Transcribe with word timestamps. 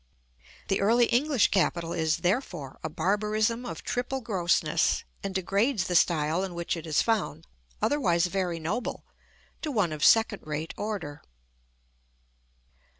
The 0.67 0.81
Early 0.81 1.05
English 1.05 1.49
capital 1.49 1.93
is, 1.93 2.17
therefore, 2.25 2.79
a 2.83 2.89
barbarism 2.89 3.67
of 3.67 3.83
triple 3.83 4.19
grossness, 4.19 5.03
and 5.23 5.35
degrades 5.35 5.83
the 5.83 5.93
style 5.93 6.43
in 6.43 6.55
which 6.55 6.75
it 6.75 6.87
is 6.87 7.03
found, 7.03 7.45
otherwise 7.83 8.25
very 8.25 8.57
noble, 8.59 9.05
to 9.61 9.69
one 9.71 9.91
of 9.93 10.03
second 10.03 10.39
rate 10.43 10.73
order. 10.75 11.21